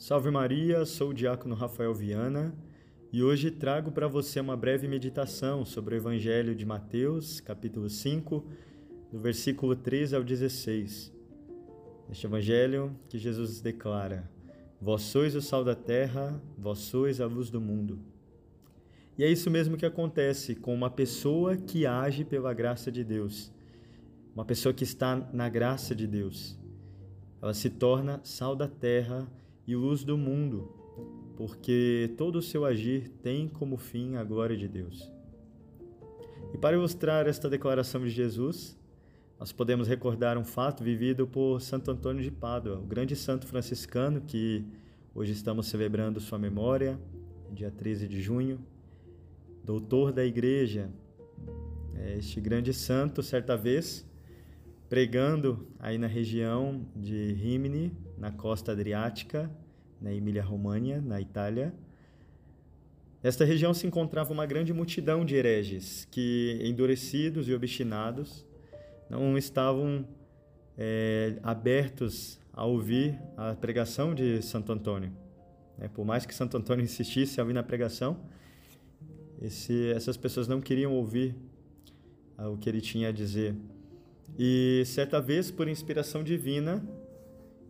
[0.00, 2.54] Salve Maria, sou o diácono Rafael Viana
[3.12, 8.42] e hoje trago para você uma breve meditação sobre o Evangelho de Mateus, capítulo 5,
[9.12, 11.12] do versículo 13 ao 16.
[12.08, 14.26] Neste Evangelho que Jesus declara:
[14.80, 17.98] Vós sois o sal da terra, vós sois a luz do mundo.
[19.18, 23.52] E é isso mesmo que acontece com uma pessoa que age pela graça de Deus,
[24.34, 26.58] uma pessoa que está na graça de Deus.
[27.42, 29.30] Ela se torna sal da terra
[29.70, 30.68] e luz do mundo,
[31.36, 35.08] porque todo o seu agir tem como fim a glória de Deus.
[36.52, 38.76] E para ilustrar esta declaração de Jesus,
[39.38, 44.20] nós podemos recordar um fato vivido por Santo Antônio de Pádua, o grande santo franciscano
[44.22, 44.64] que
[45.14, 46.98] hoje estamos celebrando sua memória,
[47.52, 48.58] dia 13 de junho,
[49.64, 50.90] doutor da igreja.
[51.94, 54.04] É, este grande santo, certa vez,
[54.90, 59.48] pregando aí na região de Rimini, na costa adriática,
[60.00, 61.72] na Emília-Romagna, na Itália.
[63.22, 68.44] Nesta região se encontrava uma grande multidão de hereges que, endurecidos e obstinados,
[69.08, 70.04] não estavam
[70.76, 75.12] é, abertos a ouvir a pregação de Santo Antônio.
[75.78, 78.18] É, por mais que Santo Antônio insistisse a ouvir na pregação,
[79.40, 81.36] esse, essas pessoas não queriam ouvir
[82.36, 83.54] o que ele tinha a dizer.
[84.42, 86.82] E certa vez, por inspiração divina,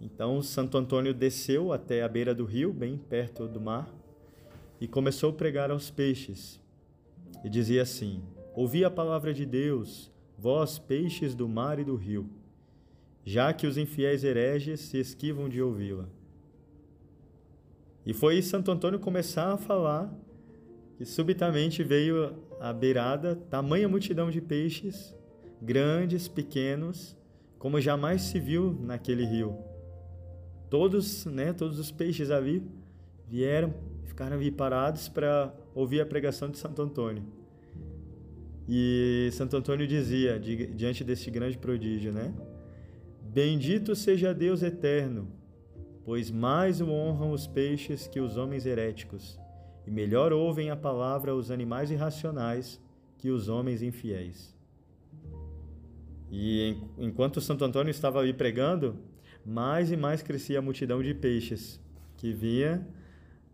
[0.00, 3.88] então Santo Antônio desceu até a beira do rio, bem perto do mar,
[4.80, 6.60] e começou a pregar aos peixes.
[7.44, 8.20] E dizia assim:
[8.52, 12.28] Ouvi a palavra de Deus, vós peixes do mar e do rio,
[13.24, 16.08] já que os infiéis hereges se esquivam de ouvi-la.
[18.04, 20.12] E foi Santo Antônio começar a falar
[20.98, 25.14] que subitamente veio à beirada tamanha multidão de peixes
[25.60, 27.16] grandes, pequenos,
[27.58, 29.56] como jamais se viu naquele rio.
[30.68, 32.62] Todos, né, todos os peixes ali
[33.28, 33.72] vieram,
[34.04, 37.22] ficaram ali parados para ouvir a pregação de Santo Antônio.
[38.68, 42.34] E Santo Antônio dizia, diante desse grande prodígio, né?
[43.22, 45.28] Bendito seja Deus eterno,
[46.04, 49.38] pois mais o honram os peixes que os homens heréticos,
[49.86, 52.80] e melhor ouvem a palavra os animais irracionais
[53.18, 54.55] que os homens infiéis.
[56.30, 58.96] E enquanto Santo Antônio estava ali pregando,
[59.44, 61.80] mais e mais crescia a multidão de peixes
[62.16, 62.86] que vinha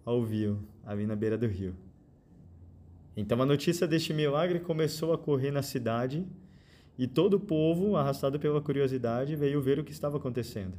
[0.04, 1.74] ao rio, ali na beira do rio.
[3.16, 6.26] Então a notícia deste milagre começou a correr na cidade
[6.98, 10.74] e todo o povo, arrastado pela curiosidade, veio ver o que estava acontecendo.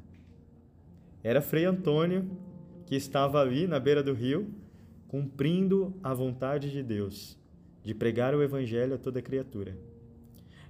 [1.24, 2.30] Era Frei Antônio
[2.86, 4.48] que estava ali na beira do rio,
[5.08, 7.38] cumprindo a vontade de Deus,
[7.84, 9.78] de pregar o evangelho a toda criatura.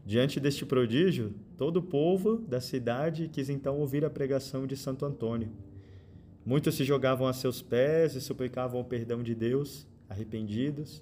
[0.05, 5.05] Diante deste prodígio, todo o povo da cidade quis então ouvir a pregação de Santo
[5.05, 5.49] Antônio.
[6.45, 11.01] Muitos se jogavam a seus pés e suplicavam o perdão de Deus, arrependidos.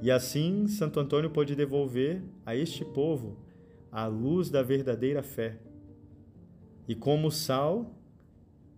[0.00, 3.36] E assim Santo Antônio pôde devolver a este povo
[3.90, 5.58] a luz da verdadeira fé.
[6.88, 7.94] E como sal,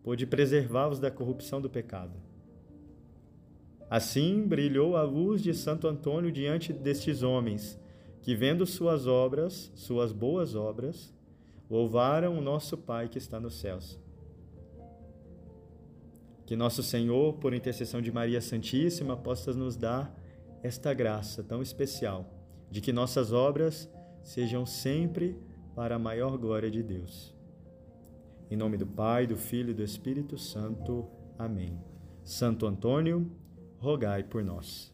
[0.02, 2.18] pôde preservá-los da corrupção do pecado.
[3.88, 7.78] Assim brilhou a luz de Santo Antônio diante destes homens
[8.24, 11.12] que vendo suas obras, suas boas obras,
[11.68, 14.00] louvaram o nosso Pai que está nos céus.
[16.46, 20.18] Que nosso Senhor, por intercessão de Maria Santíssima, possa nos dar
[20.62, 22.24] esta graça tão especial,
[22.70, 23.90] de que nossas obras
[24.22, 25.38] sejam sempre
[25.74, 27.36] para a maior glória de Deus.
[28.50, 31.06] Em nome do Pai, do Filho e do Espírito Santo.
[31.38, 31.78] Amém.
[32.22, 33.30] Santo Antônio,
[33.76, 34.93] rogai por nós.